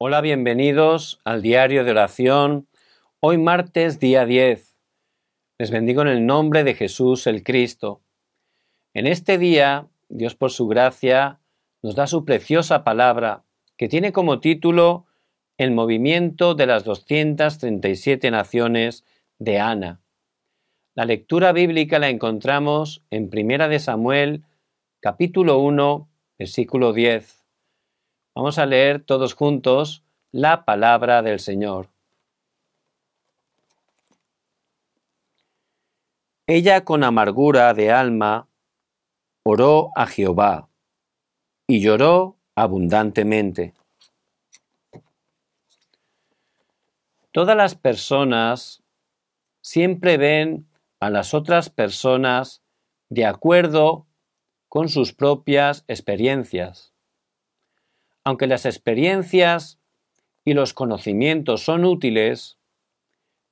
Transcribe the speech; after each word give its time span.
Hola, 0.00 0.20
bienvenidos 0.20 1.20
al 1.24 1.42
diario 1.42 1.82
de 1.82 1.90
oración. 1.90 2.68
Hoy 3.18 3.36
martes, 3.36 3.98
día 3.98 4.26
10. 4.26 4.76
Les 5.58 5.72
bendigo 5.72 6.02
en 6.02 6.06
el 6.06 6.24
nombre 6.24 6.62
de 6.62 6.74
Jesús 6.74 7.26
el 7.26 7.42
Cristo. 7.42 8.00
En 8.94 9.08
este 9.08 9.38
día, 9.38 9.88
Dios 10.08 10.36
por 10.36 10.52
su 10.52 10.68
gracia 10.68 11.40
nos 11.82 11.96
da 11.96 12.06
su 12.06 12.24
preciosa 12.24 12.84
palabra, 12.84 13.42
que 13.76 13.88
tiene 13.88 14.12
como 14.12 14.38
título 14.38 15.06
El 15.56 15.72
movimiento 15.72 16.54
de 16.54 16.66
las 16.66 16.84
237 16.84 18.30
naciones 18.30 19.04
de 19.40 19.58
Ana. 19.58 20.00
La 20.94 21.06
lectura 21.06 21.50
bíblica 21.50 21.98
la 21.98 22.08
encontramos 22.08 23.02
en 23.10 23.30
Primera 23.30 23.66
de 23.66 23.80
Samuel, 23.80 24.44
capítulo 25.00 25.58
1, 25.58 26.08
versículo 26.38 26.92
10. 26.92 27.37
Vamos 28.38 28.56
a 28.58 28.66
leer 28.66 29.02
todos 29.02 29.34
juntos 29.34 30.04
la 30.30 30.64
palabra 30.64 31.22
del 31.22 31.40
Señor. 31.40 31.88
Ella 36.46 36.84
con 36.84 37.02
amargura 37.02 37.74
de 37.74 37.90
alma 37.90 38.46
oró 39.42 39.90
a 39.96 40.06
Jehová 40.06 40.68
y 41.66 41.80
lloró 41.80 42.36
abundantemente. 42.54 43.74
Todas 47.32 47.56
las 47.56 47.74
personas 47.74 48.84
siempre 49.62 50.16
ven 50.16 50.68
a 51.00 51.10
las 51.10 51.34
otras 51.34 51.70
personas 51.70 52.62
de 53.08 53.26
acuerdo 53.26 54.06
con 54.68 54.88
sus 54.88 55.12
propias 55.12 55.84
experiencias 55.88 56.92
aunque 58.28 58.46
las 58.46 58.66
experiencias 58.66 59.80
y 60.44 60.52
los 60.52 60.74
conocimientos 60.74 61.62
son 61.62 61.86
útiles, 61.86 62.58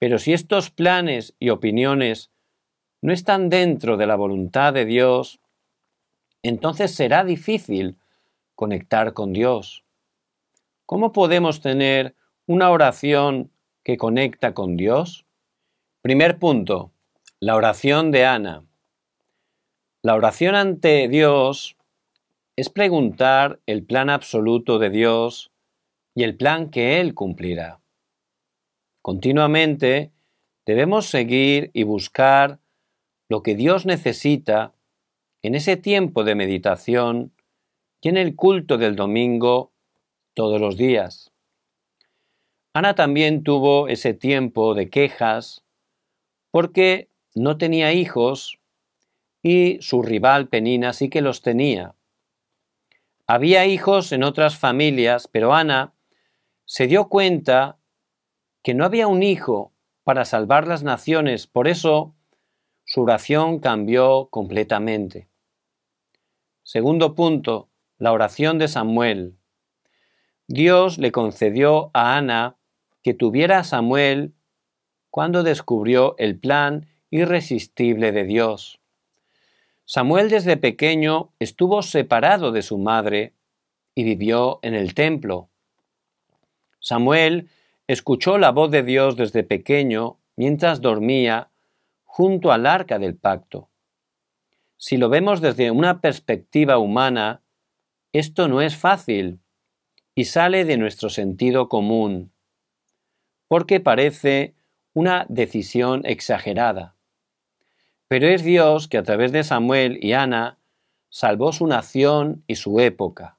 pero 0.00 0.18
si 0.18 0.32
estos 0.32 0.70
planes 0.70 1.36
y 1.38 1.50
opiniones 1.50 2.32
no 3.00 3.12
están 3.12 3.50
dentro 3.50 3.96
de 3.96 4.08
la 4.08 4.16
voluntad 4.16 4.72
de 4.72 4.84
Dios, 4.84 5.38
entonces 6.42 6.92
será 6.92 7.22
difícil 7.22 7.98
conectar 8.56 9.12
con 9.12 9.32
Dios. 9.32 9.84
¿Cómo 10.86 11.12
podemos 11.12 11.60
tener 11.60 12.16
una 12.46 12.70
oración 12.70 13.52
que 13.84 13.96
conecta 13.96 14.54
con 14.54 14.76
Dios? 14.76 15.24
Primer 16.02 16.40
punto, 16.40 16.90
la 17.38 17.54
oración 17.54 18.10
de 18.10 18.24
Ana. 18.24 18.64
La 20.02 20.16
oración 20.16 20.56
ante 20.56 21.06
Dios 21.06 21.76
es 22.56 22.70
preguntar 22.70 23.60
el 23.66 23.84
plan 23.84 24.10
absoluto 24.10 24.78
de 24.78 24.90
Dios 24.90 25.52
y 26.14 26.22
el 26.22 26.36
plan 26.36 26.70
que 26.70 27.00
Él 27.00 27.14
cumplirá. 27.14 27.80
Continuamente 29.02 30.12
debemos 30.64 31.06
seguir 31.06 31.70
y 31.74 31.82
buscar 31.82 32.60
lo 33.28 33.42
que 33.42 33.54
Dios 33.56 33.86
necesita 33.86 34.74
en 35.42 35.54
ese 35.54 35.76
tiempo 35.76 36.24
de 36.24 36.34
meditación 36.34 37.32
y 38.00 38.08
en 38.08 38.16
el 38.16 38.36
culto 38.36 38.78
del 38.78 38.96
domingo 38.96 39.72
todos 40.34 40.60
los 40.60 40.76
días. 40.76 41.32
Ana 42.72 42.94
también 42.94 43.42
tuvo 43.42 43.88
ese 43.88 44.14
tiempo 44.14 44.74
de 44.74 44.90
quejas 44.90 45.64
porque 46.50 47.08
no 47.34 47.58
tenía 47.58 47.92
hijos 47.92 48.58
y 49.42 49.78
su 49.80 50.02
rival 50.02 50.48
Penina 50.48 50.92
sí 50.92 51.08
que 51.08 51.20
los 51.20 51.42
tenía. 51.42 51.94
Había 53.26 53.64
hijos 53.64 54.12
en 54.12 54.22
otras 54.22 54.58
familias, 54.58 55.28
pero 55.28 55.54
Ana 55.54 55.94
se 56.66 56.86
dio 56.86 57.08
cuenta 57.08 57.78
que 58.62 58.74
no 58.74 58.84
había 58.84 59.06
un 59.06 59.22
hijo 59.22 59.72
para 60.02 60.24
salvar 60.24 60.68
las 60.68 60.82
naciones, 60.82 61.46
por 61.46 61.66
eso 61.66 62.14
su 62.84 63.02
oración 63.02 63.60
cambió 63.60 64.28
completamente. 64.30 65.28
Segundo 66.62 67.14
punto, 67.14 67.70
la 67.98 68.12
oración 68.12 68.58
de 68.58 68.68
Samuel. 68.68 69.38
Dios 70.46 70.98
le 70.98 71.10
concedió 71.10 71.90
a 71.94 72.16
Ana 72.16 72.56
que 73.02 73.14
tuviera 73.14 73.58
a 73.58 73.64
Samuel 73.64 74.34
cuando 75.10 75.42
descubrió 75.42 76.14
el 76.18 76.38
plan 76.38 76.88
irresistible 77.08 78.12
de 78.12 78.24
Dios. 78.24 78.80
Samuel 79.86 80.30
desde 80.30 80.56
pequeño 80.56 81.32
estuvo 81.38 81.82
separado 81.82 82.52
de 82.52 82.62
su 82.62 82.78
madre 82.78 83.34
y 83.94 84.04
vivió 84.04 84.58
en 84.62 84.74
el 84.74 84.94
templo. 84.94 85.50
Samuel 86.80 87.48
escuchó 87.86 88.38
la 88.38 88.50
voz 88.50 88.70
de 88.70 88.82
Dios 88.82 89.16
desde 89.16 89.44
pequeño 89.44 90.18
mientras 90.36 90.80
dormía 90.80 91.50
junto 92.04 92.50
al 92.50 92.66
arca 92.66 92.98
del 92.98 93.14
pacto. 93.14 93.68
Si 94.76 94.96
lo 94.96 95.08
vemos 95.08 95.40
desde 95.40 95.70
una 95.70 96.00
perspectiva 96.00 96.78
humana, 96.78 97.42
esto 98.12 98.48
no 98.48 98.62
es 98.62 98.76
fácil 98.76 99.40
y 100.14 100.24
sale 100.24 100.64
de 100.64 100.76
nuestro 100.76 101.10
sentido 101.10 101.68
común, 101.68 102.32
porque 103.48 103.80
parece 103.80 104.54
una 104.92 105.26
decisión 105.28 106.02
exagerada. 106.04 106.93
Pero 108.08 108.26
es 108.28 108.44
Dios 108.44 108.88
que 108.88 108.98
a 108.98 109.02
través 109.02 109.32
de 109.32 109.44
Samuel 109.44 109.98
y 110.02 110.12
Ana 110.12 110.58
salvó 111.08 111.52
su 111.52 111.66
nación 111.66 112.42
y 112.46 112.56
su 112.56 112.80
época. 112.80 113.38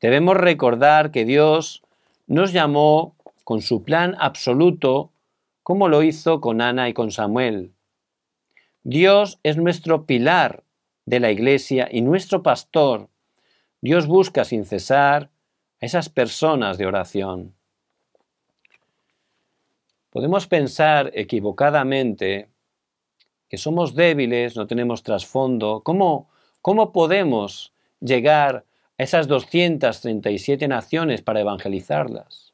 Debemos 0.00 0.36
recordar 0.36 1.10
que 1.10 1.24
Dios 1.24 1.82
nos 2.26 2.52
llamó 2.52 3.16
con 3.44 3.62
su 3.62 3.82
plan 3.82 4.16
absoluto 4.18 5.10
como 5.62 5.88
lo 5.88 6.02
hizo 6.02 6.40
con 6.40 6.60
Ana 6.60 6.88
y 6.88 6.94
con 6.94 7.10
Samuel. 7.10 7.72
Dios 8.84 9.38
es 9.42 9.56
nuestro 9.56 10.06
pilar 10.06 10.62
de 11.04 11.20
la 11.20 11.30
Iglesia 11.30 11.88
y 11.90 12.00
nuestro 12.00 12.42
pastor. 12.42 13.08
Dios 13.80 14.06
busca 14.06 14.44
sin 14.44 14.64
cesar 14.64 15.30
a 15.80 15.86
esas 15.86 16.08
personas 16.08 16.78
de 16.78 16.86
oración. 16.86 17.54
Podemos 20.10 20.46
pensar 20.46 21.10
equivocadamente 21.14 22.48
que 23.48 23.58
somos 23.58 23.94
débiles, 23.94 24.56
no 24.56 24.66
tenemos 24.66 25.02
trasfondo, 25.02 25.82
¿cómo, 25.82 26.28
cómo 26.60 26.92
podemos 26.92 27.72
llegar 28.00 28.64
a 28.98 29.02
esas 29.02 29.26
237 29.26 30.68
naciones 30.68 31.22
para 31.22 31.40
evangelizarlas? 31.40 32.52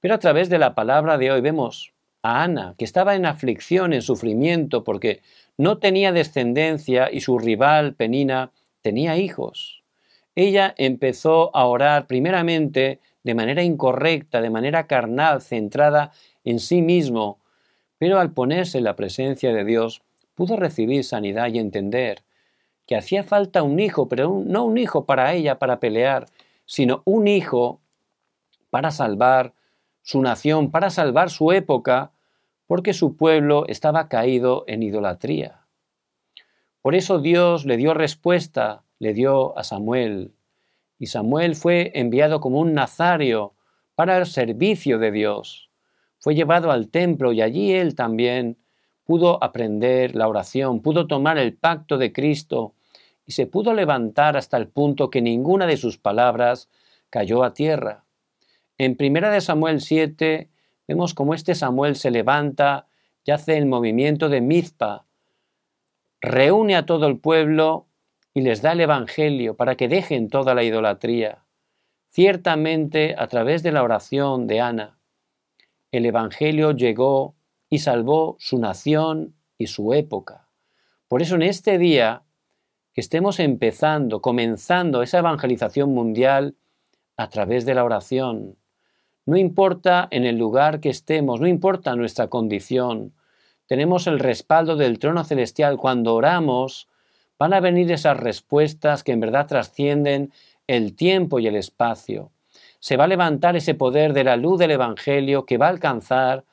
Pero 0.00 0.14
a 0.14 0.18
través 0.18 0.48
de 0.48 0.58
la 0.58 0.74
palabra 0.74 1.16
de 1.16 1.30
hoy 1.30 1.40
vemos 1.40 1.92
a 2.22 2.42
Ana, 2.42 2.74
que 2.76 2.84
estaba 2.84 3.14
en 3.14 3.26
aflicción, 3.26 3.92
en 3.92 4.02
sufrimiento, 4.02 4.84
porque 4.84 5.22
no 5.56 5.78
tenía 5.78 6.12
descendencia 6.12 7.10
y 7.10 7.20
su 7.20 7.38
rival 7.38 7.94
Penina 7.94 8.50
tenía 8.80 9.16
hijos. 9.16 9.82
Ella 10.34 10.74
empezó 10.78 11.54
a 11.54 11.66
orar 11.66 12.06
primeramente 12.06 13.00
de 13.22 13.34
manera 13.34 13.62
incorrecta, 13.62 14.40
de 14.40 14.50
manera 14.50 14.86
carnal, 14.86 15.42
centrada 15.42 16.12
en 16.44 16.58
sí 16.58 16.82
mismo, 16.82 17.38
pero 18.02 18.18
al 18.18 18.32
ponerse 18.32 18.78
en 18.78 18.84
la 18.84 18.96
presencia 18.96 19.52
de 19.52 19.64
Dios 19.64 20.02
pudo 20.34 20.56
recibir 20.56 21.04
sanidad 21.04 21.46
y 21.52 21.60
entender 21.60 22.24
que 22.84 22.96
hacía 22.96 23.22
falta 23.22 23.62
un 23.62 23.78
hijo, 23.78 24.08
pero 24.08 24.42
no 24.44 24.64
un 24.64 24.76
hijo 24.76 25.06
para 25.06 25.32
ella, 25.34 25.60
para 25.60 25.78
pelear, 25.78 26.26
sino 26.64 27.02
un 27.04 27.28
hijo 27.28 27.80
para 28.70 28.90
salvar 28.90 29.54
su 30.02 30.20
nación, 30.20 30.72
para 30.72 30.90
salvar 30.90 31.30
su 31.30 31.52
época, 31.52 32.10
porque 32.66 32.92
su 32.92 33.16
pueblo 33.16 33.66
estaba 33.68 34.08
caído 34.08 34.64
en 34.66 34.82
idolatría. 34.82 35.60
Por 36.80 36.96
eso 36.96 37.20
Dios 37.20 37.66
le 37.66 37.76
dio 37.76 37.94
respuesta, 37.94 38.82
le 38.98 39.14
dio 39.14 39.56
a 39.56 39.62
Samuel, 39.62 40.32
y 40.98 41.06
Samuel 41.06 41.54
fue 41.54 41.92
enviado 41.94 42.40
como 42.40 42.58
un 42.58 42.74
nazario 42.74 43.54
para 43.94 44.18
el 44.18 44.26
servicio 44.26 44.98
de 44.98 45.12
Dios 45.12 45.68
fue 46.22 46.36
llevado 46.36 46.70
al 46.70 46.88
templo 46.88 47.32
y 47.32 47.42
allí 47.42 47.72
él 47.72 47.96
también 47.96 48.56
pudo 49.02 49.42
aprender 49.42 50.14
la 50.14 50.28
oración, 50.28 50.80
pudo 50.80 51.08
tomar 51.08 51.36
el 51.36 51.56
pacto 51.56 51.98
de 51.98 52.12
Cristo 52.12 52.74
y 53.26 53.32
se 53.32 53.48
pudo 53.48 53.74
levantar 53.74 54.36
hasta 54.36 54.56
el 54.56 54.68
punto 54.68 55.10
que 55.10 55.20
ninguna 55.20 55.66
de 55.66 55.76
sus 55.76 55.98
palabras 55.98 56.68
cayó 57.10 57.42
a 57.42 57.54
tierra. 57.54 58.04
En 58.78 58.96
primera 58.96 59.32
de 59.32 59.40
Samuel 59.40 59.80
7 59.80 60.48
vemos 60.86 61.12
cómo 61.12 61.34
este 61.34 61.56
Samuel 61.56 61.96
se 61.96 62.12
levanta 62.12 62.86
y 63.24 63.32
hace 63.32 63.58
el 63.58 63.66
movimiento 63.66 64.28
de 64.28 64.40
Mizpa, 64.40 65.04
reúne 66.20 66.76
a 66.76 66.86
todo 66.86 67.08
el 67.08 67.18
pueblo 67.18 67.88
y 68.32 68.42
les 68.42 68.62
da 68.62 68.72
el 68.72 68.80
Evangelio 68.80 69.56
para 69.56 69.74
que 69.74 69.88
dejen 69.88 70.28
toda 70.28 70.54
la 70.54 70.62
idolatría. 70.62 71.42
Ciertamente, 72.10 73.16
a 73.18 73.26
través 73.26 73.64
de 73.64 73.72
la 73.72 73.82
oración 73.82 74.46
de 74.46 74.60
Ana, 74.60 74.98
el 75.92 76.06
Evangelio 76.06 76.72
llegó 76.72 77.36
y 77.70 77.78
salvó 77.78 78.36
su 78.40 78.58
nación 78.58 79.34
y 79.56 79.68
su 79.68 79.94
época. 79.94 80.48
Por 81.06 81.22
eso 81.22 81.36
en 81.36 81.42
este 81.42 81.78
día 81.78 82.22
que 82.92 83.00
estemos 83.00 83.38
empezando, 83.38 84.20
comenzando 84.20 85.02
esa 85.02 85.18
evangelización 85.18 85.94
mundial, 85.94 86.56
a 87.16 87.28
través 87.28 87.64
de 87.64 87.74
la 87.74 87.84
oración. 87.84 88.56
No 89.26 89.36
importa 89.36 90.08
en 90.10 90.24
el 90.24 90.36
lugar 90.36 90.80
que 90.80 90.88
estemos, 90.88 91.40
no 91.40 91.46
importa 91.46 91.94
nuestra 91.94 92.28
condición, 92.28 93.12
tenemos 93.66 94.06
el 94.06 94.18
respaldo 94.18 94.76
del 94.76 94.98
trono 94.98 95.24
celestial. 95.24 95.76
Cuando 95.76 96.14
oramos, 96.14 96.88
van 97.38 97.54
a 97.54 97.60
venir 97.60 97.90
esas 97.92 98.16
respuestas 98.16 99.02
que 99.02 99.12
en 99.12 99.20
verdad 99.20 99.46
trascienden 99.46 100.32
el 100.66 100.94
tiempo 100.94 101.38
y 101.38 101.46
el 101.46 101.56
espacio. 101.56 102.30
Se 102.82 102.96
va 102.96 103.04
a 103.04 103.06
levantar 103.06 103.54
ese 103.54 103.74
poder 103.74 104.12
de 104.12 104.24
la 104.24 104.36
luz 104.36 104.58
del 104.58 104.72
Evangelio 104.72 105.46
que 105.46 105.56
va 105.56 105.66
a 105.66 105.70
alcanzar 105.70 106.44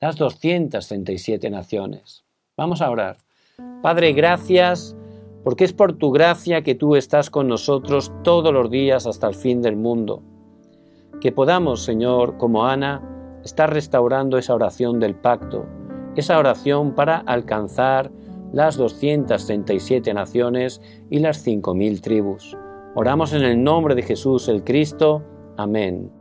las 0.00 0.16
237 0.16 1.50
naciones. 1.50 2.24
Vamos 2.56 2.82
a 2.82 2.90
orar. 2.90 3.18
Padre, 3.80 4.12
gracias 4.12 4.96
porque 5.44 5.62
es 5.62 5.72
por 5.72 5.92
tu 5.92 6.10
gracia 6.10 6.62
que 6.62 6.74
tú 6.74 6.96
estás 6.96 7.30
con 7.30 7.46
nosotros 7.46 8.10
todos 8.24 8.52
los 8.52 8.68
días 8.72 9.06
hasta 9.06 9.28
el 9.28 9.36
fin 9.36 9.62
del 9.62 9.76
mundo. 9.76 10.20
Que 11.20 11.30
podamos, 11.30 11.84
Señor, 11.84 12.38
como 12.38 12.66
Ana, 12.66 13.40
estar 13.44 13.72
restaurando 13.72 14.36
esa 14.36 14.56
oración 14.56 14.98
del 14.98 15.14
pacto, 15.14 15.64
esa 16.16 16.40
oración 16.40 16.96
para 16.96 17.18
alcanzar 17.18 18.10
las 18.52 18.76
237 18.76 20.12
naciones 20.12 20.80
y 21.08 21.20
las 21.20 21.46
5.000 21.46 22.00
tribus. 22.00 22.56
Oramos 22.96 23.32
en 23.32 23.42
el 23.42 23.62
nombre 23.62 23.94
de 23.94 24.02
Jesús 24.02 24.48
el 24.48 24.64
Cristo. 24.64 25.22
Amén. 25.64 26.17